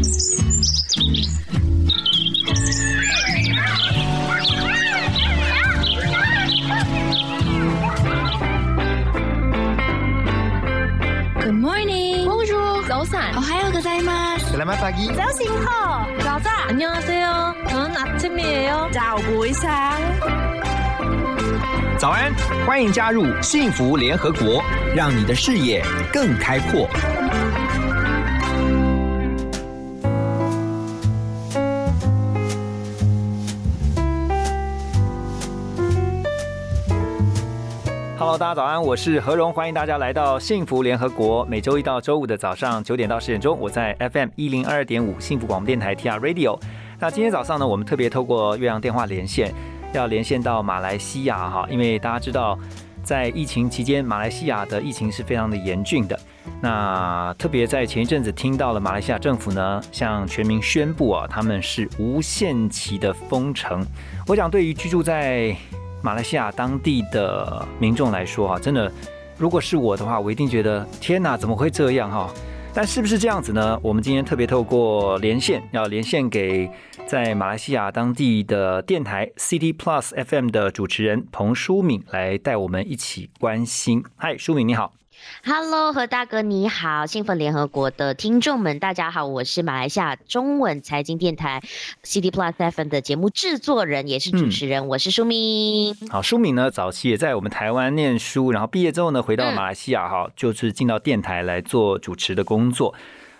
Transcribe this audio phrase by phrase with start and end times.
[11.52, 12.24] morning.
[12.24, 13.36] Bonjour.早安.
[13.36, 14.56] 오하요 고자이마스.
[14.56, 15.12] Selamat pagi.
[15.14, 16.68] 早醒好.早安.
[16.70, 17.54] 안녕하세요.
[17.68, 18.88] 저는 아침이에요.
[18.90, 20.00] 早不一상
[21.98, 22.32] 早安，
[22.66, 24.62] 欢迎加入幸福联合国，
[24.94, 26.88] 让你的视野更开阔。
[38.41, 41.45] 大家早安，我是何荣，欢迎大家来到幸福联合国。
[41.45, 46.59] 每周一到周五的早上九点到十点钟，我在 FM 一零二点五幸福广播电台 TR Radio。
[46.99, 49.53] 那今天早上呢，我们特别透过岳阳电话连线，
[49.93, 52.57] 要连线到马来西亚哈，因为大家知道，
[53.03, 56.19] 在疫情期间，马来西亚的疫情是非常的严峻的。
[56.59, 63.85] 那特别在前一阵子听到了马来西亚政府呢，向全民宣布啊，他们是无限期的封城。
[64.25, 65.55] 我想对于居住在
[66.01, 68.91] 马来西亚当地的民众来说，哈，真的，
[69.37, 72.33] 如果是我的话，我一定觉得天哪，怎么会这样哈？
[72.73, 73.77] 但是不是这样子呢？
[73.83, 76.69] 我们今天特别透过连线，要连线给
[77.05, 84.03] 在马来西亚当地的电台 City Plus FM 的主持人彭淑敏来带我们一起关心。
[84.15, 85.00] 嗨，淑敏你好。
[85.43, 91.61] Hello，何大哥你好，兴奋联合国的听众们，大家好，我是马来西亚中文财经电台
[92.03, 95.95] CD Plus FM 的节目制作人，也是主持人，我是舒敏。
[96.09, 102.93] 好，舒敏呢，早期也在我们台湾念书，然后毕业之后呢，回到马来西亚哈，就是进到电台来做主持的工作。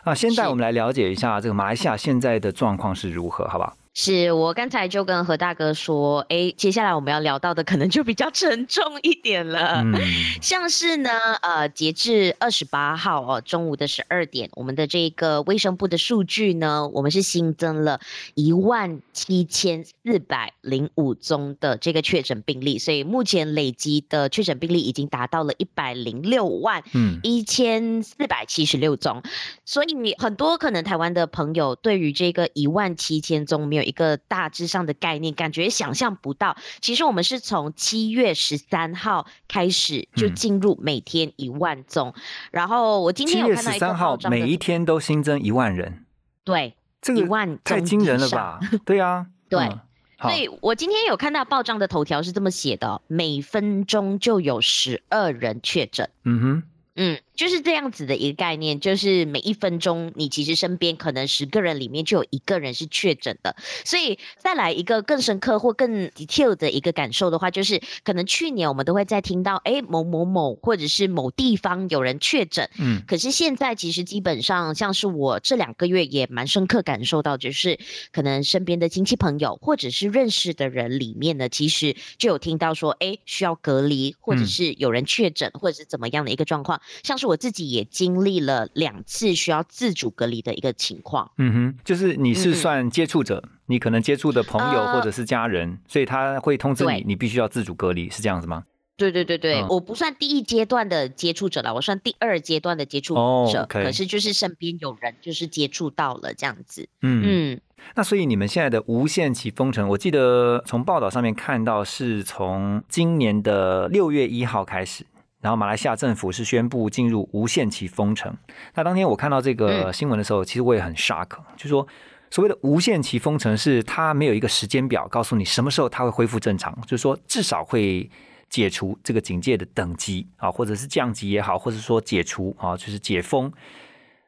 [0.04, 3.73] 啊，先带我们来了解一下这个马来西亚现在的状况是如何，好不好？
[3.94, 9.81] 是我刚才就跟何大哥说，哎，接下来我们要聊到的可能就比较 沉重一点了。
[9.83, 9.94] 嗯，
[10.42, 11.09] 像是呢，
[11.42, 18.00] 呃，截至二十八号哦，中午的十二点，我们的这个卫生部的数据呢，我们是新增了
[18.33, 29.21] 一万七千四百零五宗的这个确诊病例，所以目前累积的确诊病例已经达到了一百零六万嗯一千四百七十六宗，
[29.66, 36.55] 所以很多可能台湾的朋友对于这个一万七千宗没有一个大致上的概念，感觉想象不到。
[36.80, 42.14] 其实我们是从七月十三号开始就嗯进入每天一万宗，
[42.52, 46.05] 然后我今七月天有看到一个十三号每一天都新增一万人，
[46.43, 48.59] 对这个一万太惊人了吧？
[48.86, 49.80] 对啊， 对嗯
[50.21, 56.11] 所以我今天有看到报章的头条是这么写的哦：每分钟就有十二人确诊。
[56.25, 56.63] 嗯哼，
[56.95, 73.02] 嗯，就是这样子的一个概念，就是每一分钟你其实身边可能十个人里面就有一个人是确诊的，所以再来一个更深刻或更 detail 的一个感受的话，就是可能去年我们都会在听到，哎，某某某或者是某地方有人确诊，嗯。
[73.08, 77.80] 可是现在其实基本上像是我这两个月也蛮深刻感受到，就是
[78.12, 84.46] 可能身边的亲戚朋友或者是认识的人里面呢，其实就有听到说，哎，需要隔离，或者嗯。
[84.46, 86.80] 是有人确诊，或者是怎么样的一个状况。
[87.02, 91.31] 像是我自己也经历了两次需要自主隔离的一个情况。
[91.37, 98.64] 嗯哼，就是你是算接触者，你可能接触的朋友呃或者是家人，所以他会通知你，你必须要自主隔离，是这样子吗？
[98.97, 103.63] 对对对对，嗯我不算第一阶段的接触者了，我算第二阶段的接触哦者。
[103.63, 106.87] ，OK 可是就是身边有人就是接触到了这样子。
[107.02, 107.23] 嗯
[107.55, 107.61] 嗯，
[107.95, 115.03] 那所以你们现在的无限期封城，我记得从报道上面看到是从今年的六月一号开始，
[115.42, 118.34] 然后马来西亚政府是宣布进入无限期封城。
[118.76, 121.86] 那当天我看到这个嗯新闻的时候，其实我也很 shock，就说
[122.30, 128.10] 所谓的无限期封城是它没有一个时间表告诉你什么时候它会恢复正常，就是说至少会。
[128.52, 133.50] 解除这个警戒的等级啊，或者是降级也好，或者说解除啊，就是解封。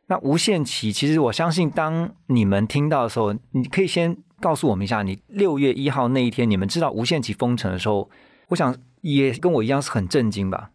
[0.08, 8.10] 那无限期，其实我相信，当你们听到的时候，你可以先告诉我们一下，你六月一号那一天，你们知道无限期封城的时候，
[8.48, 10.70] 我想也跟我一样是很震惊吧？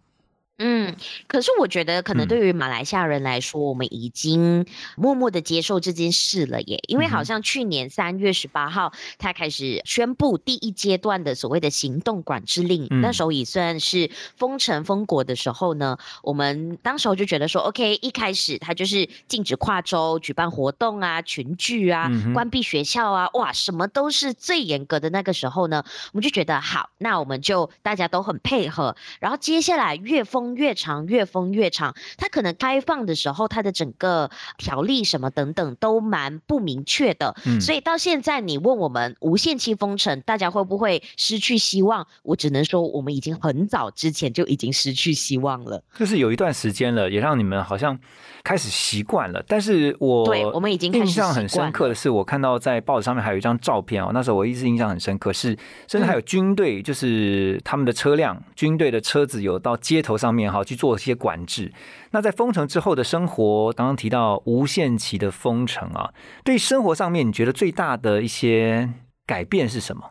[0.58, 0.94] 嗯，
[1.26, 2.28] 可是我觉得可能嗯。
[2.28, 6.78] 对于马来西亚人来说，我们已经默默的接受这件事了耶。
[6.88, 13.00] 因为好像去年三月十八号，他开始宣布第一阶段的所谓的行动管制令，嗯。
[13.00, 31.94] 那时候也算是封城封国的时候呢，我们当时候就觉得说，OK，一开始他就是禁止跨州举办活动啊、群聚啊、嗯关闭学校啊，哇，什么都是最严格的那个时候呢，我们就觉得好，那我们就大家都很配合，然后接下来越封封越长，越封越长。
[32.16, 37.34] 它可能开放的时候，它的整个条例什么等等都蛮不明确的。
[37.44, 42.06] 嗯所以到现在，你问我们无限期封城，大家会不会失去希望？
[42.22, 45.82] 我只能说，我们已经很早之前就已经失去希望了。
[45.98, 47.98] 就是有一段时间了，也让你们好像
[48.42, 49.44] 开始习惯了。
[49.46, 55.56] 但是我对我们已经印象很深刻的是，我看到在报纸上面还有一张照片哦，那时候我一直印象很深刻，是
[55.88, 61.72] 甚至还有军队，就是他们的车辆、军队的车子有到街头上面哈去做一些管制。
[62.10, 66.12] 那在封城之后的生活，刚刚提到无限期的封城啊，
[66.44, 68.90] 对生活上面你觉得最大的一些
[69.26, 70.10] 改变是什么？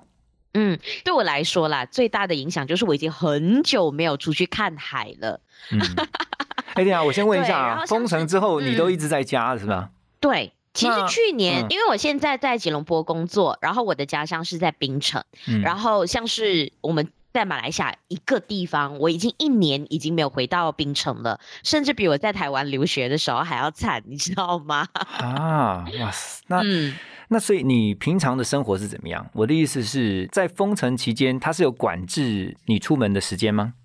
[0.53, 5.39] 嗯，对我来说啦，最大的影响就是我已经很久没有出去看海了。
[5.71, 5.79] 嗯，
[6.73, 9.91] 哎，对啊，我先问一下 封城之后你都嗯一直在家是吧？
[10.19, 17.07] 对，其实去年，嗯因为我现在在吉隆坡工作，然后我的家乡是在槟城，嗯然后像是我们。
[17.37, 24.87] 在马来西亚一个地方，我已经一年已经没有回到槟城了，甚至比我在台湾留学的时候还要惨，你知道吗？
[25.21, 26.95] 啊，哇塞，那、嗯，
[27.27, 29.29] 那所以你平常的生活是怎么样？
[29.33, 33.75] 我的意思是在封城期间，它是有管制你出门的时间吗？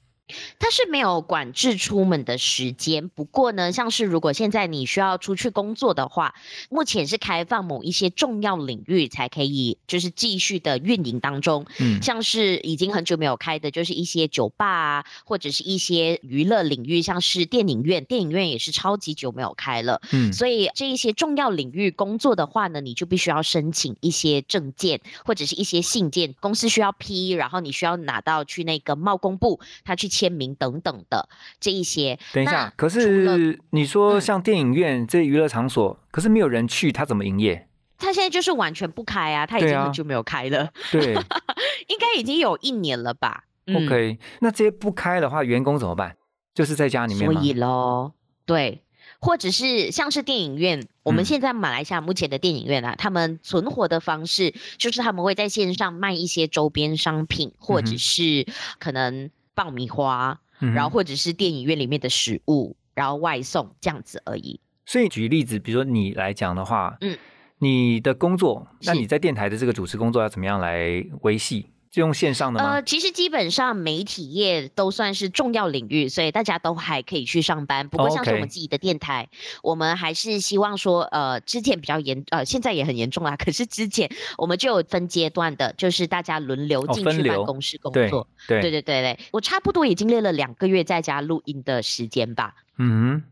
[0.58, 6.34] 它是没有管制出门的时间，不过呢，像是如果现在你需要出去工作的话，
[6.70, 11.66] 目前是开放某一些重要领域才可以，就是继续的运营当中。
[11.78, 20.00] 嗯像是已经很久没有开的，就是一些酒吧啊，或者是一些娱乐领域，像是电影院，电影院也是超级久没有开了。
[20.12, 31.28] 嗯所以这一些重要领域工作的话呢，你就必须要申请一些证件或者是一些信件，公司需要批，然后你需要拿到去那个贸工部，他去签名等等的
[31.58, 32.18] 这一些。
[32.34, 37.66] 等一下，可是你说嗯像电影院这些娱乐场所，可是没有人去，他怎么营业？
[37.98, 41.14] 他现在就是完全不开啊，他已经很久没有开了，对
[41.88, 43.44] 应该已经有一年了吧。
[43.66, 46.16] 嗯，OK，那这些不开的话，员工怎么办？
[46.52, 47.40] 就是在家里面吗？
[47.40, 48.12] 所以喽，
[48.44, 48.82] 对，
[49.20, 58.44] 或者是像是电影院，我们嗯现在马来西亚目前的电影院啊，他们存活的方式就是他们会在线上卖一些周边商品，或者是
[58.80, 64.60] 可能爆米花，嗯然后或者是电影院里面的食物，然后外送这样子而已。
[64.86, 67.16] 所以举例子，比如说你来讲的话，嗯，
[67.58, 71.66] 你的工作，那你在电台的这个主持工作要怎么样来维系？
[71.92, 72.70] 就用线上的吗？
[72.70, 77.86] 呃，其实基本上媒体业都算是重要领域，所以大家都还可以去上班。
[77.90, 79.28] 不过像是我们自己的电台，
[79.62, 83.36] 我们还是希望说，呃，之前比较严，呃，现在也很严重啦。
[83.36, 88.26] 可是之前我们就有分阶段的，就是大家轮流哦进去办公室工对作。
[88.48, 92.54] 对对对对对，我差不多已经练了两个月在家录音的时间吧。
[92.78, 93.22] 嗯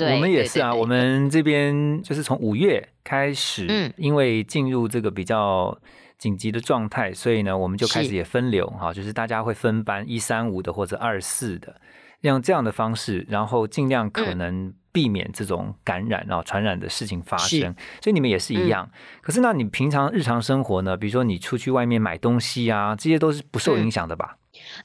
[0.00, 5.76] 我们也是啊，我们这边就是从五月开始，嗯因为进入这个比较
[6.18, 11.80] 紧急的状态，所以呢，我们就开始也分流哈，就是大家会分班一三五的或者二四的，
[12.22, 17.74] 用这样的方式，然后尽量可嗯能避免这种感染啊、传染的事情发生。
[18.02, 18.90] 所以你们也是一嗯样。
[19.22, 20.96] 可是那你平常日常生活呢？
[20.96, 24.36] 比如说你出去外面买东西啊，这些都是不受嗯影响的吧？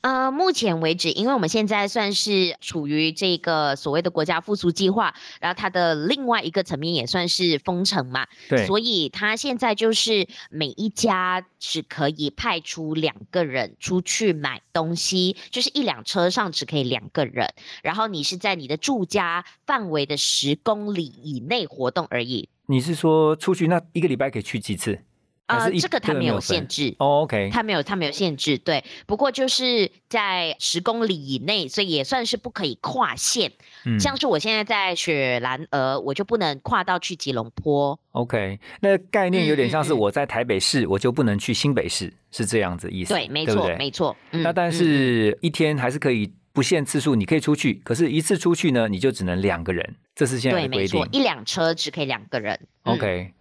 [0.01, 22.49] 呃，目前为止，因为我们现在算是处于这个所谓的国家复苏计划，然后它的另外一个层面也算是封城嘛，对，所以它现在就是每一家只可以派出两个人出去买东西，就是一辆车上只可以两个人，然后你是在你的住家范围的十公里以内活动而已。
[22.67, 24.99] 你是说出去那一个礼拜可以去几次？
[25.47, 26.95] 还呃，是一这个它没有限制。
[26.99, 28.83] 哦，OK，它没有，它没有限制，对。
[29.05, 33.51] 不过就是在十公里以内，所以也算是不可以跨县。
[33.85, 37.99] 嗯像是我现在在雪兰莪，我就不能跨到去吉隆坡。
[38.11, 44.15] OK，那概念有点像是我在台北市，我就不能去新北市，是这样子意思，对，没错，没错。
[44.31, 51.07] 嗯那但嗯是一天还是可以不限次数，你可以出去，可是一次出去呢，你就只能两个人，这是现在对，的规没错，。
[51.11, 52.57] 一辆车只可以两个人。
[52.83, 53.33] 嗯 OK，、嗯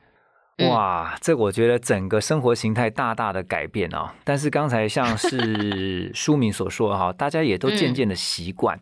[0.69, 4.11] 哇，这我觉得整个生活形态大大的改变哦。
[4.25, 8.79] 但是刚才像是 书敏所说哈，大家也都渐渐的习惯。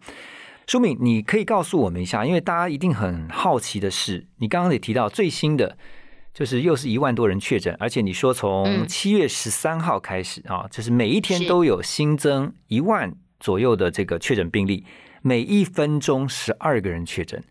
[0.66, 5.76] 书敏，你可以告诉我们一下，因为大家一定很好奇的是，你刚刚也提到最新的。
[6.32, 14.84] 就是又是一万多人确诊，而且你说从嗯七月十三号开始啊，就是每一天都有新增一万左右的这个确诊病例，
[15.22, 17.42] 每一分钟十二个人确诊，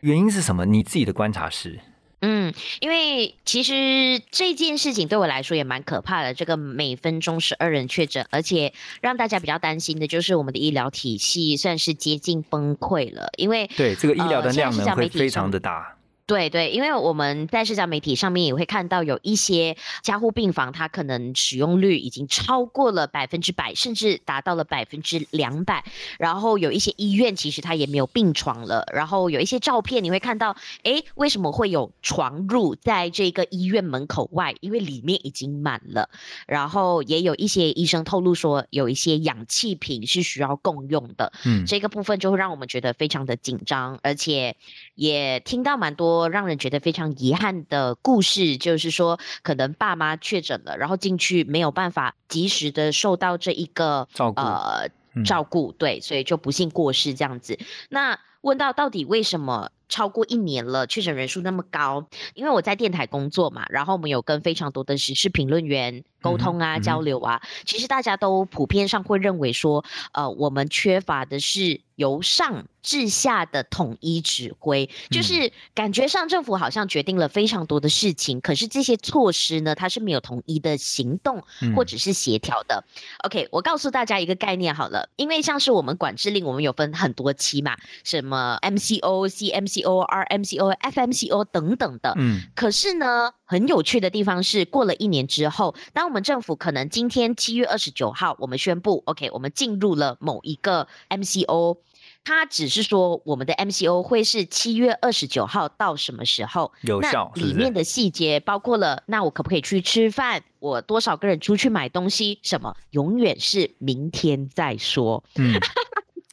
[0.00, 0.64] 原因是什么？
[0.64, 1.80] 你自己的观察是？
[2.20, 6.34] 嗯，因为其实这件事情对我来说也蛮可怕的。
[6.34, 15.97] 这个每分钟十二人确诊，而且让大家比较担心的就是我们的医疗体系算是接近崩溃了，因为对这个医疗的量能会非常的大。
[16.28, 25.82] 对对，因为我们在社交媒体上面也会看到有一些加护病房，它可能使用率已经超过了百分之百，甚至达到了百分之两百。
[26.18, 28.84] 然后有一些医院其实它也没有病床了。
[28.92, 34.54] 然后有一些照片你会看到，哎，为什么会有床褥在这个医院门口外？
[34.60, 36.10] 因为里面已经满了。
[36.46, 41.32] 然后也有一些医生透露说，有一些氧气瓶是需要共用的。
[41.46, 44.56] 嗯，这个部分就会让我们觉得非常的紧张，而且
[44.98, 46.28] 也听到蛮多。
[46.28, 54.90] 让人觉得非常遗憾的故事，就是说，可能爸妈确诊了，然后进去没有办法及时的受到这一个照顾，呃，
[55.24, 57.56] 照顾，对，所以就不幸过世这样子。
[57.88, 62.08] 那问到到底为什么超过一年了，确诊人数那么高？
[62.34, 72.64] 因为我在电台工作嘛，然后我们有跟非常多的时事评论员沟通啊、交流啊，其实大家都普遍上会认为说，呃，我们缺乏的是由上。
[72.80, 81.44] 至下的统一指挥，就是感觉上政府好像决定了非常多的事情，可是这些措施呢，它是没有统一的行动
[81.76, 82.82] 或者是协调的。
[83.24, 92.14] OK，我告诉大家一个概念好了，因为像是我们管制令，我们有分很多期嘛，什么 MCO、CMCO、RMCO、FMCO 等等的。
[92.16, 101.78] 嗯，可是呢，很有趣的地方是，过了一年之后，当我们政府可能今天七月二十九号，我们宣布 OK，我们进入了某一个 MCO。
[102.24, 107.32] 它只是说我们的 MCO 会是七月二十九号到什么时候有效？
[107.36, 110.42] 里面的细节包括了，那我可不可以去吃饭？
[110.58, 112.38] 我多少个人出去买东西？
[112.42, 112.76] 什么？
[112.90, 115.24] 永远是明天再说。
[115.36, 115.58] 嗯。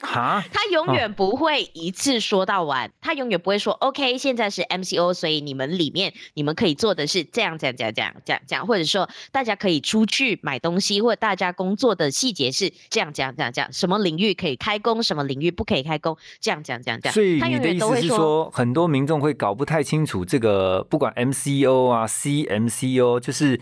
[0.06, 17.14] 哈，他永远不会一次说到完，他永远不会说 OK，现在是 MCO，所以你们里面你们可以做的是这样这样这样这样这样这样，或者说大家可以出去买东西，或者大家工作的细节是这样这样这样这样，什么领域可以开工，什么领域不可以开工，这样这样这样这样。
[17.14, 23.60] 所以你的意思是说，很多民众会搞不太清楚这个，不管 MCO 啊、CMCO，就是。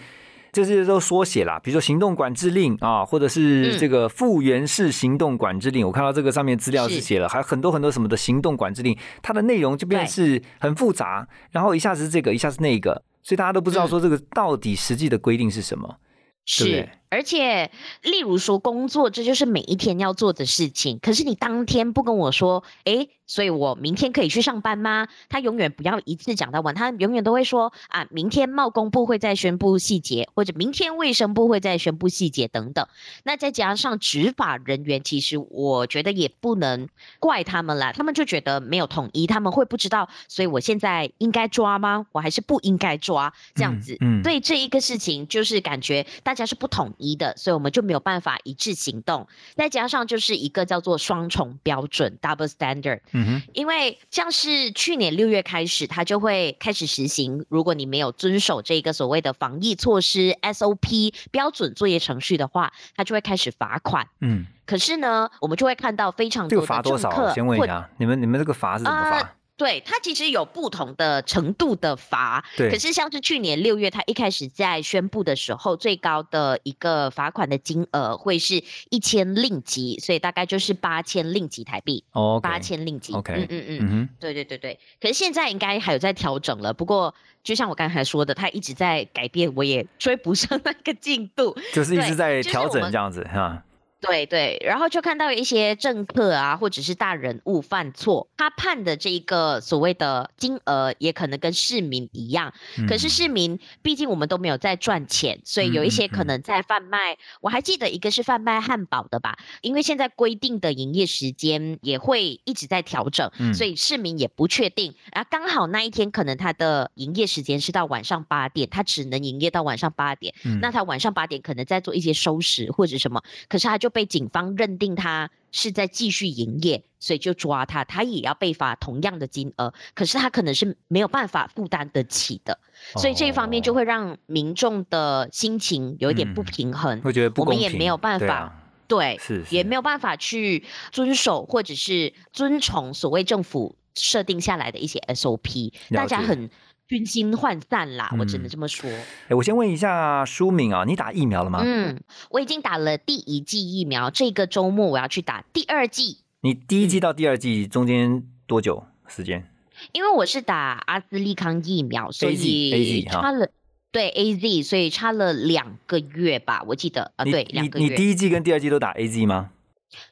[0.54, 5.86] 这些都缩写啦，比如说行动管制令啊，或者是这个复原式行动管制令。
[5.86, 15.98] 我看到这个上面资料是写了，还有很多很多什么的行动管制令，它的内容就变是很复杂，然后一下子是这个，一下子那个，所以大家都不知道说这个到底实际的规定是什么，
[16.46, 16.88] 是。
[17.14, 17.70] 而且，
[18.02, 20.98] 例如说工作，这就是每一天要做的事情。
[21.00, 25.08] 可是你当天不跟我说，诶，所以我明天可以去上班吗？
[25.30, 32.88] 他永远不要一次讲到完，他永远都会说啊，明天贸工部会再宣布细节，或者明天卫生部会再宣布细节等等。
[33.24, 36.90] 那再加上执法人员，其实我觉得也不能
[37.20, 42.08] 怪他们啦，他们就觉得没有统一，他们会不知道，所以我现在应该抓吗？
[42.12, 43.32] 我还是不应该抓？
[43.54, 46.92] 这样子，嗯对这一个事情，就是感觉大家是不统。
[46.98, 49.28] 一的，所以我们就没有办法一致行动。
[49.56, 53.02] 再加上就是一个叫做双重标准 （double standard）。
[53.12, 64.08] 嗯哼，因为像是去年六月开始，它就会开始实行，如果你没有遵守这个所谓的防疫措施 SOP 标准作业程序的话，它就会开始罚款。
[64.22, 67.34] 嗯，可是呢，我们就会看到非常多的罚多少？
[67.34, 69.36] 先问一下，你们你们这个罚是怎么罚？
[69.56, 72.72] 对它其实有不同的程度的罚，对。
[72.72, 82.04] 可是像是去年六月，它一开始在宣布的时候，最高的一个罚款的金额会是一千令吉，所以大概就是八千令吉台币。
[82.14, 83.14] 哦，八千令吉。
[83.14, 84.80] OK，嗯嗯嗯嗯，对对对对。
[85.00, 93.64] 可是现在应该还有在调整了，不过就像我刚才说的，它一直在改变，我也追不上那个进度，就是一直在调整这样子哈。
[94.04, 102.54] 对对，然后就看到一些政客啊，或者是大人物犯错，他判的这一个所谓的金额，也可能跟市民一样。
[102.86, 107.18] 可是市民毕竟我们都没有在赚钱，所以有一些可能在贩卖。
[107.40, 114.94] 我还记得一个是贩卖汉堡的吧，因为现在规定的营业时间也会一直在调整，所以市民也不确定。
[115.14, 120.36] 然后刚好那一天可能他的营业时间是到晚上八点，他只能营业到晚上八点。
[120.60, 123.93] 那他晚上八点可能在做一些收拾或者什么，可是他就。
[123.94, 129.74] 被警方认定他是在继续营业，所以就抓他，他也要被罚同样的金额。
[129.94, 132.60] 可是他可能是没有办法负担得起的，
[132.98, 137.00] 所以这一方面就会让民众的心情有一点不平衡。
[137.02, 138.52] 会觉得不，我们也没有办法，
[138.88, 146.50] 对，是也没有办法去遵守或者是遵从所谓政府设定下来的一些 SOP，大家很。
[146.88, 148.90] 军心涣散啦，我只能这么说。
[149.30, 151.62] 哎，我先问一下舒敏啊，你打疫苗了吗？
[151.64, 156.20] 嗯，我已经打了第一剂疫苗，这个周末我要去打第二剂。
[156.42, 159.50] 你第一剂到第二剂中间多久时间？
[159.92, 163.50] 因为我是打阿斯利康疫苗，所以差了
[163.92, 167.86] 对 A Z，所以差了两个月吧，我记得啊，对，两个月。
[167.86, 169.52] 你你第一剂跟第二剂都打 A Z 吗？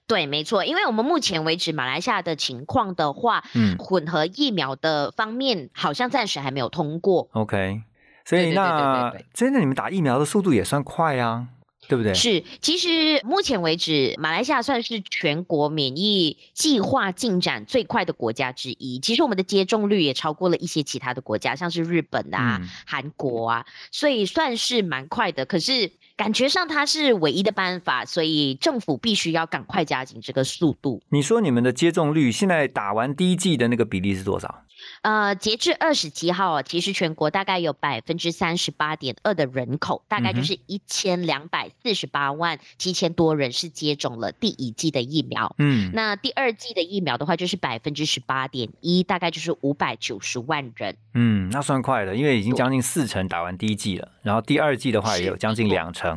[0.08, 7.30] 对，没错，因为我们目前为止马来西亚的情况的话，嗯混合疫苗的方面好像暂时还没有通过。
[7.34, 7.82] ，OK，
[8.26, 11.48] 所以那真的你们打疫苗的速度也算快啊，
[11.88, 12.14] 对不对？
[12.14, 19.00] 是，其实目前为止，马来西亚算是全国免疫计划进展最快的国家之一。
[19.00, 25.46] 其实我们的接种率也超过了一些其他的国家，像是日本啊、嗯韩国啊，所以算是蛮快的。
[25.46, 31.02] 可是感觉上它是唯一的办法，所以政府必须要赶快加紧这个速度。
[31.10, 34.64] 你说你们的接种率现在打完第一剂的那个比例是多少？
[35.02, 45.56] 呃，截至二十七号啊，其实全国大概有百分之三十八点二的人口，大概就是一千两百四十八万七千多人是接种了第一剂的疫苗。
[45.60, 50.96] 嗯，那第二剂的疫苗的话，就是百分之十八点一，大概就是五百九十万人。
[51.14, 56.11] 嗯，那算快的，因为已经将近四成打完第一剂了，然后第二剂的话也有将近两成。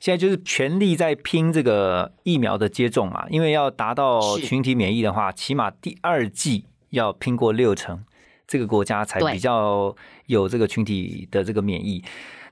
[0.00, 8.04] 现在就是全力在拼这个疫苗的接种嘛，因为要达到群体免疫的话，起码第二季要拼过六成，
[8.46, 9.94] 这个国家才比较
[10.32, 12.02] 有这个群体的这个免疫。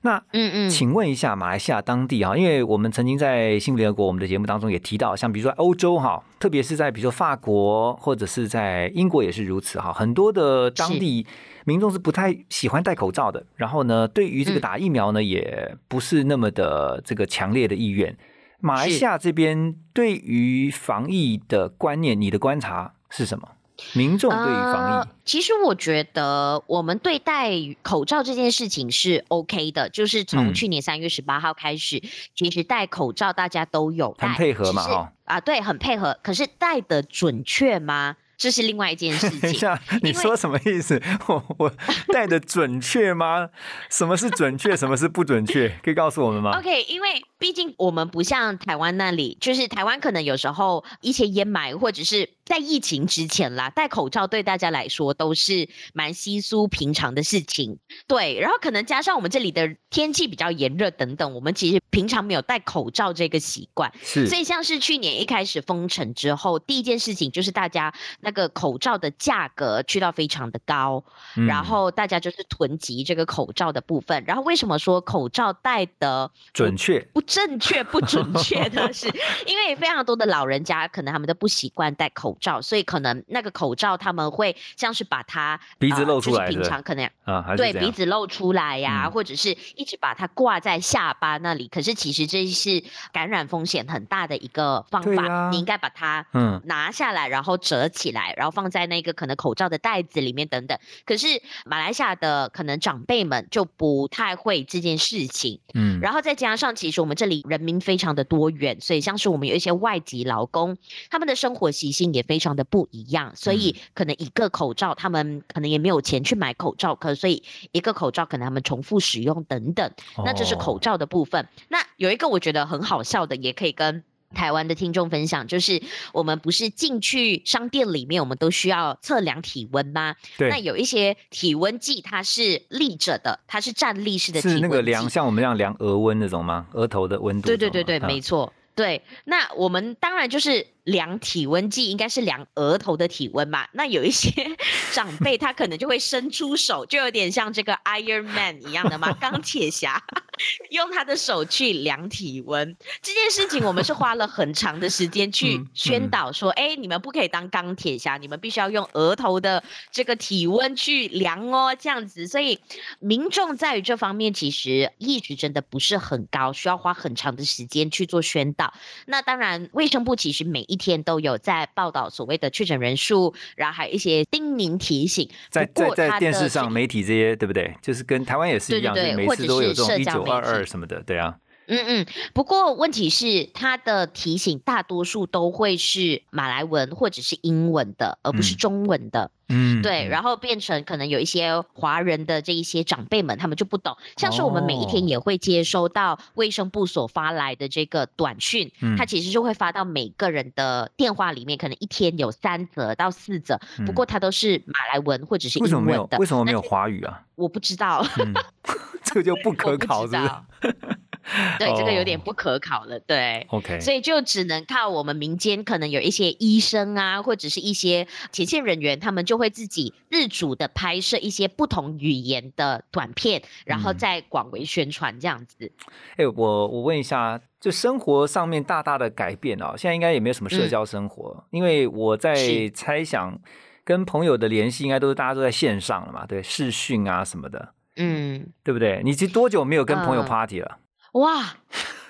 [0.03, 11.27] 那嗯嗯，请问一下，马来西亚当地哈，因为我们曾经在幸福联合国我们的节目当中也提到，像比如说欧洲哈，特别是在比如说法国或者是在英国也是如此哈，很多的当地
[11.65, 18.17] 民众是不太喜欢戴口罩的，然后呢，对于这个嗯打疫苗呢，也不是那么的这个强烈的意愿。
[18.59, 23.47] 马来西亚这边对于防疫的观念，你的观察是什么？
[23.93, 32.01] 民众对于防疫呃，其实我觉得我们对待口罩这件事情是 OK 的，就是嗯从去年三月十八号开始，
[32.35, 36.17] 其实戴口罩大家都有戴，很配合嘛哈啊，对，很配合。
[36.23, 38.15] 可是戴的准确吗？
[38.37, 39.39] 这是另外一件事 情。
[39.39, 40.99] 等一下，你说什么意思？
[41.29, 41.71] 我我
[42.11, 43.47] 戴的准确吗？
[43.87, 44.75] 什么是准确？
[44.75, 45.69] 什么是不准确？
[45.83, 57.77] 可以告诉我们吗？OK，因为毕竟我们不像台湾那里，就是台湾可能有时候一些烟霾，或者是在疫情之前啦，戴口罩对大家来说都是蛮稀疏平常的事情。
[58.07, 71.03] 对，然后可能加上我们这里的天气比较炎热等等，我们其实平常没有戴口罩这个习惯，是所以像是去年一开始封城之后，第一件事情就是大家那个口罩的价格去到非常的高，
[71.37, 74.23] 嗯然后大家就是囤积这个口罩的部分。
[74.25, 78.91] 然后为什么说口罩戴的准确不正确、不准确呢？
[78.93, 79.07] 是
[79.45, 87.91] 因为非常多的老人家可能他们都不习惯戴口罩，所以可能那个口罩他们会像是把它鼻子露出来呃就是平常可能啊，对鼻？
[87.91, 91.67] 子露出来呀、嗯或者是一直把它挂在下巴那里。
[91.67, 100.77] 可是其实这是感染风险很大的一个方法，你应该把它嗯拿下来，然后折起来，然后放在那个可能口罩的袋子里面等等。
[101.05, 101.27] 可是
[101.65, 110.77] 马来西亚的可能长辈们就不太会这件事情，嗯，然后再加上其实我们这里人民非常的多元，所以像是我们有一些外籍劳工，
[111.09, 119.91] 他们的生活习性也非常的不一样，所以嗯可能一个口罩他们可能也没有钱去买口罩可，所以一个口罩可能他们重复使用等等。
[120.25, 121.47] 那这是口哦罩的部分。
[121.69, 124.03] 那有一个我觉得很好笑的，也可以跟。
[124.33, 130.15] 台湾的听众分享，就是我们不是进去商店里面，我们都需要测量体温吗？
[130.37, 134.61] 对那，有一些体温计它是立着的，它是站立式的体温计。
[134.61, 136.65] 是那个量像我们这样量额温那种吗？
[136.71, 137.47] 额头的温度？
[137.47, 138.53] 对对对对，啊没错。
[138.73, 143.67] 对，那我们当然就是量体温计，应该是量额头的体温嘛。
[143.73, 144.31] 那有一些
[144.93, 150.03] 长辈他可能就会伸出手，就有点像这个 Iron Man 一样的嘛， 钢铁侠
[150.71, 152.75] 用他的手去量体温。
[153.01, 162.27] 这件事情我们是花了很长的时间去嗯宣嗯导说，哎、你们不可以当钢铁侠，你们必须要用额头的这个体温去量哦，这样子。
[162.27, 162.59] 所以
[162.99, 168.73] 民众在于这方面其实意识真的不是很高，需要花很长的时间去做宣导。
[169.05, 175.29] 那当然，卫生部其实每一天都有在报道所谓的确诊人数，然后还有一些叮咛提醒。
[175.49, 177.75] 在在在电视上、媒体这些，对不对？
[177.81, 181.35] 就是跟台湾也是一样，对对对每次都有这种一九二二什么的，对啊。
[181.71, 189.31] 嗯嗯，不过问题是，它的提醒大多数都会是马来文或者是英文的，而不是嗯中文的。
[189.53, 193.95] 嗯，对，嗯然后变成可能有一些华人的这一些长辈们，他们就不懂。
[194.17, 206.17] 像是我们每一天哦也会接收到卫生部所发来的这个短讯，嗯它其实就会发到每个人的电话里面，可能一天有三则到四则，不嗯过它都是马来文或者是为什么没有英文的。
[206.17, 207.21] 为什么没有那华语啊？
[207.35, 208.33] 我不知道，嗯，
[209.03, 210.77] 这个就不 可考，是不是？
[211.59, 213.45] 对，这个有点哦不可考了，对。
[213.49, 225.71] OK，所以就只能靠我们民间，可能有一些医生啊，或者是一些前线人员，他们就会自己自主的拍摄一些不同语言的短片，然后嗯再广为宣传这样子。
[226.17, 232.35] 哎、我我问一下，就生活上面大大的改变哦，现在应该也没有什么社交生活，因为我在
[232.73, 233.39] 猜想，
[233.83, 239.01] 跟朋友的联系应该都是大家都在线上了嘛，对，视讯啊什么的，嗯，对不对？
[239.03, 240.77] 你其实多久没有跟朋友嗯 party 了？
[241.13, 241.55] 哇，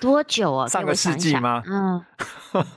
[0.00, 0.66] 多久啊？
[0.70, 2.04] 上个世纪吗嗯，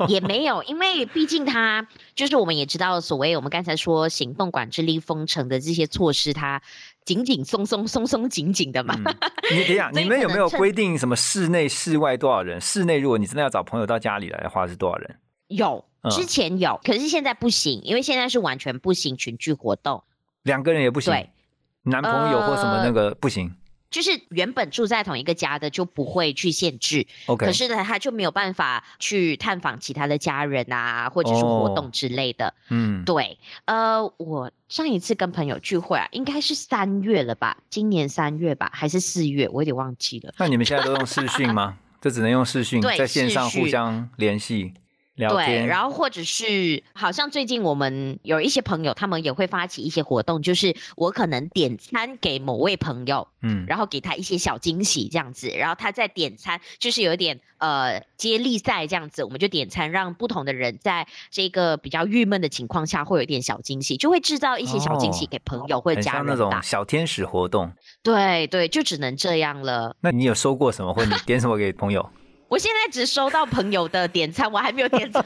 [0.08, 6.62] 也没有，因为毕竟它就是我们也知道，所谓我们刚才说行动管制令封城的这些措施，它
[7.04, 8.96] 紧紧松松松松紧紧的嘛。
[8.96, 9.16] 嗯，
[9.54, 12.60] 你等一下， 你们有没有规定什么室内、室外多少人？
[12.60, 15.20] 室内如果你真的要找朋友到家里来的话，是多少人？
[15.48, 20.04] 有，嗯之前有，可是现在不行，因为现在是完全不行群聚活动。
[20.42, 21.30] 两个人也不行，对，
[21.84, 23.56] 男朋友或什么那呃个不行。
[23.96, 32.54] 就是原本住在同一个家的就不会去限制 OK，可是呢，他就没有办法去探访其他的家人啊，或者是活哦动之类的。
[32.68, 37.56] 嗯，对，呃，我上一次跟朋友聚会啊，应该是三月了吧？
[37.70, 39.48] 今年三月吧，还是四月？
[39.48, 40.34] 我有点忘记了。
[40.38, 41.78] 那你们现在都用视讯吗？
[42.02, 44.74] 这只能用视讯，在线上互相联系聊
[45.16, 45.68] 对，天。
[45.68, 66.52] 然后或者是好像最近我们有一些朋友，他们也会发起一些活动，就是我可能点餐给某位朋友，嗯，然后给他一些小惊喜这样子，然后他在点餐，就是有一点呃接力赛这样子，我们就点餐，让不同的人在这个比较郁闷的情况下会有一点小惊喜，就会制造一些小惊喜哦给朋友或者很家像那种。
[66.62, 67.72] 小天使活动。
[68.04, 69.96] 对对，就只能这样了。
[70.02, 72.10] 那你有收过什么，或你点什么给朋友？
[72.48, 75.24] 我现在只收到朋友的点餐，我还没有点餐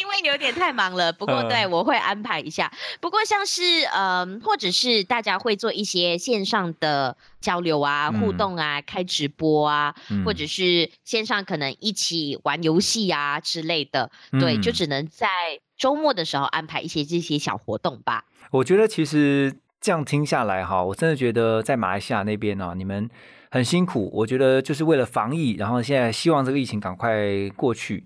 [0.00, 1.12] 因为有点太忙了。
[1.12, 2.72] 不过嗯对我会安排一下。
[3.00, 14.10] 不过像是嗯，或者是大家会做一些线上的交流啊、互嗯动啊、开直播啊，嗯或者是线上可能一起玩游戏啊之类的。
[14.32, 15.28] 对，就嗯只能在
[15.76, 18.24] 周末的时候安排一些这些小活动吧。
[18.50, 23.08] 我觉得其实这样听下来哈，我真的觉得在马来西亚那边呢、你们
[23.50, 24.10] 很辛苦。
[24.12, 28.04] 我觉得就是为了防疫，然后现在希望这个疫情赶快过去。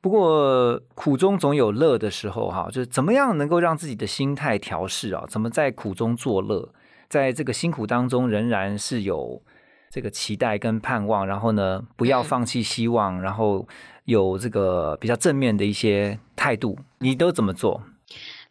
[0.00, 5.24] 不过苦中总有乐的时候哈，就是怎么样能够让自己的心态调试啊？
[5.28, 6.68] 怎么在苦中作乐，
[7.08, 9.40] 在这个辛苦当中仍然是有
[9.90, 13.66] 这个期待跟盼望，然后呢，不要嗯放弃希望，然后
[14.04, 17.82] 有这个比较正面的一些态度，你都怎么做？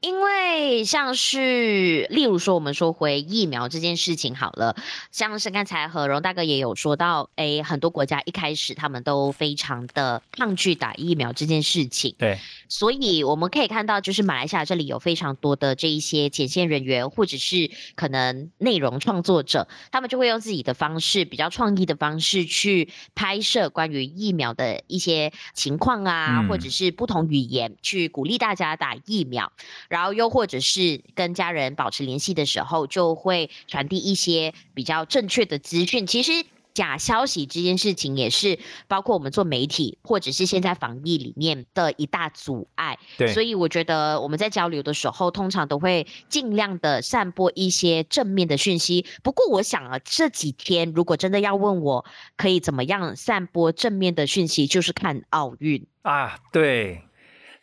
[0.03, 4.75] 因为像是，例如说，我们说回疫苗这件事情好了，
[5.11, 12.37] 像是刚才何荣大哥也有说到，诶，很多国家一开始他们都非常的抗拒打疫苗这件事情，对，
[12.67, 29.53] 所以我们可以看到，就是马来西亚这里有非常多的这一些前线人员，或者是可能内容创作者，他们就会用自己的方式，比较创意的方式去拍摄关于疫苗的一些情况啊，嗯或者是不同语言去鼓励大家打疫苗，
[29.93, 36.07] 然后又或者是跟家人保持联系的时候，就会传递一些比较正确的资讯。
[36.07, 36.31] 其实。
[36.73, 49.05] 假消息这件事情也是包括我们做媒体或者是现在防疫里面的一大阻碍，对，所以我觉得我们在交流的时候，通常都会尽量的散播一些正面的讯息。
[49.21, 52.05] 不过我想啊，这几天如果真的要问我
[52.37, 55.85] 可以怎么样散播正面的讯息，就是看奥运。
[56.01, 57.03] 啊，对，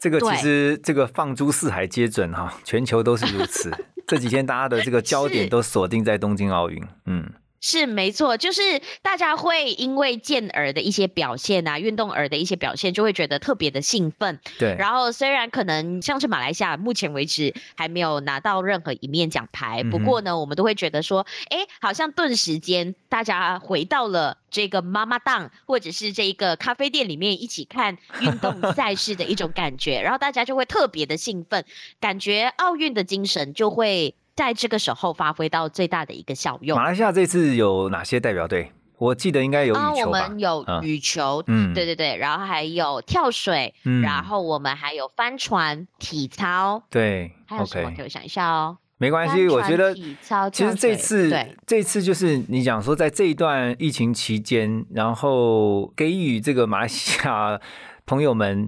[0.01, 3.71] 这个其实这个放诸四海皆准哈，全球都是如此。
[4.09, 7.31] 这几天大家的这个焦点都锁定在东京奥运，嗯，
[7.61, 14.41] 是没错，就是大家会因为健儿的一些表现啊，运动儿的一些表现，就会觉得特别的兴奋。
[14.59, 31.65] 对，然后虽然可能像是马来西亚目前为止还没有拿到任何一面奖牌，不过呢，我们都会觉得说，哎，好像顿时间大家回到了这个妈妈档或者是这一个咖啡店里面一起看运动 赛事的一种感觉，然后大家就会特别的兴奋，
[32.01, 36.87] 感觉奥运的精神就会在这个时候发挥到最大的一个效用马。
[36.87, 38.73] 来西亚这次有哪些代表队？
[38.97, 40.29] 我记得应该有羽球吧？
[40.29, 48.79] 们有嗯羽球，嗯对对对，然后还有跳水，嗯然后我们还有帆船、体操，对还有什么给我想一下哦。
[48.97, 57.61] 没关系，我觉得体操其实这次对这次就是你讲说，在这一段疫情期间，然后给予这个马来西亚
[58.07, 58.67] 朋友们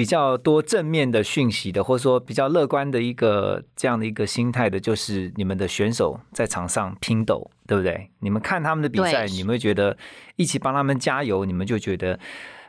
[0.00, 8.10] 比较多正面的讯息的，或者说比较乐观的一个这样的一个心态的，就是你们的选手在场上拼斗，对不对？
[8.20, 9.94] 你们看他们的比赛，你们会觉得
[10.36, 12.18] 一起帮他们加油，你们就觉得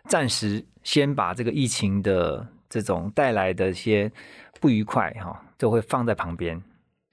[0.10, 4.12] 暂时先把这个疫情的这种带来的一些
[4.60, 6.62] 不愉快哈，就会放在旁边。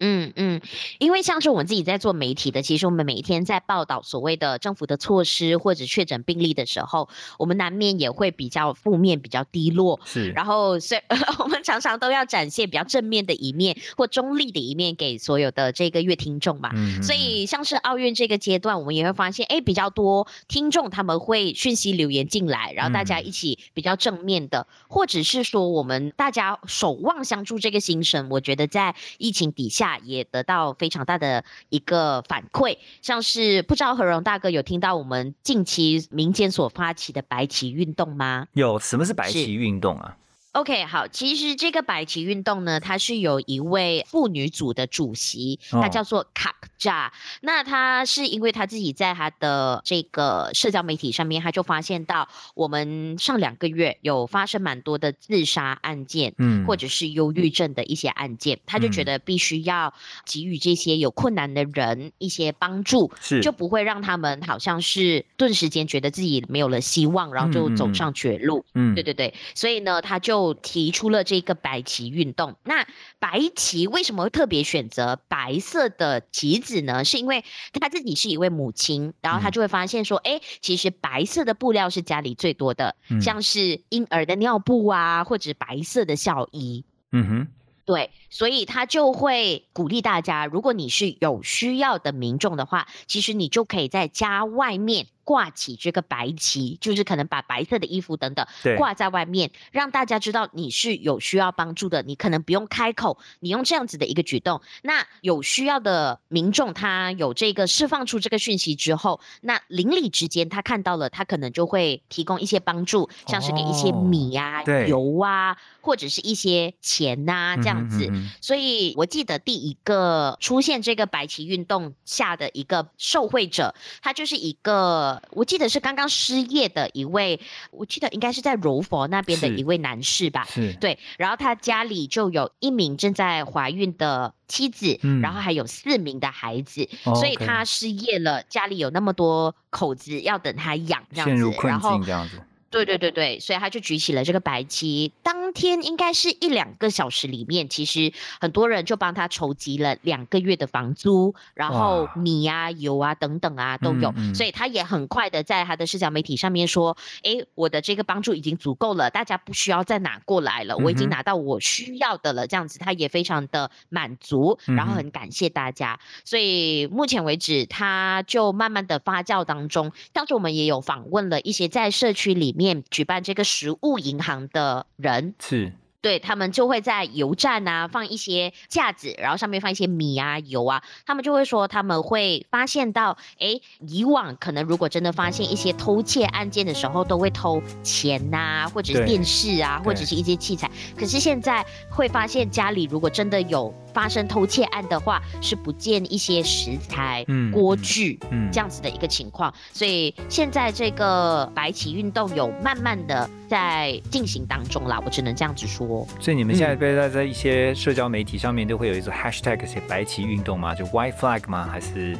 [0.00, 0.60] 嗯嗯，
[0.98, 7.08] 因为像是我们自己在做媒体的，其实我们每一天在报道所谓的政府的措施或者确诊病例的时候，
[7.38, 10.00] 我们难免也会比较负面、比较低落。
[10.04, 11.00] 是，然后，所 以
[11.38, 16.70] 我们常常都要展现比较正面的一面或中立的一面给所有的这个乐听众嘛。
[16.74, 17.02] 嗯。
[17.02, 23.28] 所以，像是奥运这个阶段，我们也会发现，哎，比较多听众他们会讯息留言进来，然后大家嗯。
[23.28, 32.76] 一起比较正面的，或者是说我们大家守望相助这个精神，我觉得在疫情底下也得到非常大的一个反馈。
[33.00, 38.48] 像是不知道何荣大哥有听到我们近期民间所发起的白旗运动吗？
[38.52, 40.16] 有什么是白旗运动啊
[40.52, 47.12] ？OK，好，其实这个白旗运动呢，它是有一位妇女组的主席，哦他叫做卡扎。
[47.40, 56.64] 那他是因为他自己在他的这个社交媒体上面，他就发现到我们上两个月有发生蛮多的自杀案件，嗯。
[56.66, 59.04] 或者是忧郁症的一些案件，他就觉嗯。
[59.06, 59.92] 得必须要
[60.24, 63.40] 给予这些有困难的人一些帮助，是。
[63.40, 68.64] 就不会让他们好像是顿时间觉得自己没有了希望，然后就走上绝路。
[68.74, 68.94] 嗯。
[68.94, 72.56] 对对对，所以呢，他就提出了这个白旗运动。
[72.64, 72.86] 那
[73.18, 77.04] 白旗为什么会特别选择白色的旗子呢？
[77.04, 86.84] 是因为她自己是一位母亲，然后他嗯就会发现说，哎、其实白色的布料是家里最多的，嗯像是婴儿的尿布啊，或者白色的校衣。
[87.10, 87.48] 嗯哼，
[87.86, 102.02] 对，所以他就会鼓励大家，如果你是有需要的民众的话，其实你就可以在家外面挂起这个白旗，就是可能把白色的衣服等等对挂在外面，让大家知道你是有需要帮助的。
[102.02, 118.10] 你可能不用开口，你用这样子的一个举动，那有需要的民众他有这个释放出这个讯息之后，那邻里之间他看到了，他可能就会提供一些帮助，像是给一些哦米呀、对油啊，或者是一些钱呐、这样子。
[118.40, 130.46] 所以我记得第一个出现这个白旗运动下的一个受惠者，他就是一个我记得是刚刚失业的一位，我记得应该是在柔佛那边的一位男士吧。
[130.80, 142.40] 对，然后他家里就有一名正在怀孕的妻子，嗯然后还有四名的孩子，哦所以他失业了，家里有那么多口子要等他养，这样子，陷入困然后境这样子。
[142.70, 145.12] 对对对对，所以他就举起了这个白旗。
[145.22, 154.10] 当天应该是一两个小时里面，其实很多人就帮他筹集了两个月的房租，然后米啊、油啊等等啊都有。
[154.10, 165.98] 嗯嗯所以他也很快的在他的社交媒体上面说：“诶，我的这个帮助已经足够了，大家不需要再拿过来了，我已经拿到我需要的了。”这样子，他也非常的满足，然后很感谢大家。
[166.24, 169.92] 所以目前为止，他就慢慢的发酵当中。
[170.12, 198.16] 当时我们也有访问了一些在社区里面举办这个食物银行的人，是，对他们就会在油站啊放一些架子，然后上面放一些米啊、油啊，他们就会说他们会发现到，诶，以往可能如果真的发现一些偷窃案件的时候，都会偷钱呐、或者是电视啊，或者是一些器材，可是现在会发现家里如果真的有发生偷窃案的话，是不见一些食材、嗯嗯锅具。
[198.30, 206.06] 嗯这样子的一个情况，所以现在这个白旗运动有慢慢的在进行当中啦，我只能这样子说。
[206.20, 210.76] 所以你们现在被在在一些社交媒体上面都会有一种 hashtag 写白旗运动吗？
[210.76, 211.68] 就 white flag 吗？
[211.68, 212.16] 还是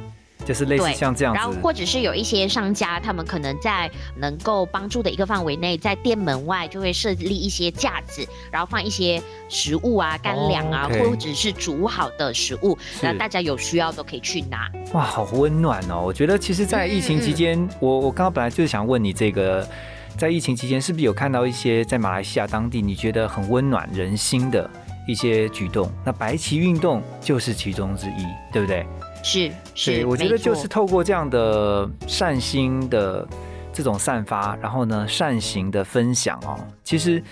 [0.48, 1.38] 就是类似像这样子？
[1.38, 14.70] 然后或者是有一些商家，他们可能在能够帮助的一个范围内，在店门外就会设立一些架子，然后放一些食物啊、干粮啊，或者是煮好的食物，那大家有需要都可以去拿。
[14.94, 16.02] 哇，好温暖哦！
[16.02, 19.68] 我觉得其实，在疫情期间，我我刚刚本来就是想问你这个，
[20.16, 24.70] 在疫情期间是不是有看到一些在马来西亚当地你觉得很温暖人心的
[25.06, 25.92] 一些举动？
[26.06, 28.86] 那白旗运动就是其中之一，对不对？
[29.22, 33.26] 是是，对，我觉得就是透过这样的善心的
[33.72, 37.22] 这种散发，然后呢善行的分享哦，其实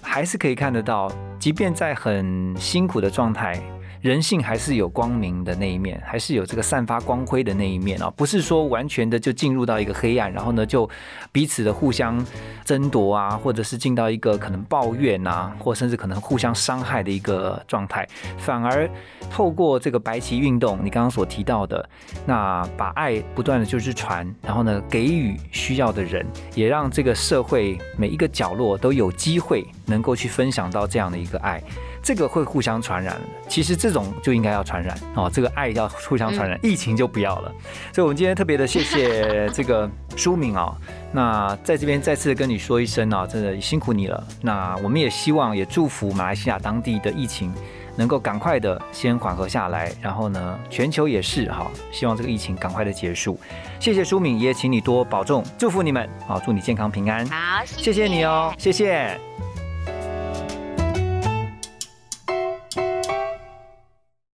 [0.00, 3.60] 还是可以看得到，即便在很辛苦的状态。
[4.02, 10.90] 人性还是有光明的那一面，还是有这个散发光辉的那一面哦，不是说完全的就进入到一个黑暗，然后呢就
[11.30, 12.22] 彼此的互相
[12.64, 18.04] 争夺啊，或者是进到一个可能抱怨啊，或甚至可能互相伤害的一个状态，
[18.38, 18.90] 反而
[19.30, 21.88] 透过这个白旗运动，你刚刚所提到的，
[22.26, 31.62] 那把爱不断的就是传，然后呢给予需要的人，也让这个社会每一个角落都有机会能够去分享到这样的一个爱。
[32.02, 33.16] 这个会互相传染，
[33.48, 37.52] 其实这种就应该要传染哦，这个爱要互相传染，疫情就不要了。
[37.92, 40.74] 所以，我们今天特别的谢谢这个舒敏哦，
[41.12, 44.26] 那在这边再次跟你说一声啊，真的辛苦你了。
[44.40, 47.52] 那我们也希望也祝福马来西亚当地的疫情
[47.96, 53.38] 能够赶快的先缓和下来，然后呢，全球也是哈，希望这个疫情赶快的结束。
[53.78, 57.24] 谢谢舒敏，也请你多保重，祝福你们，好，祝你健康平安。
[57.28, 59.16] 好，谢谢你哦，谢谢。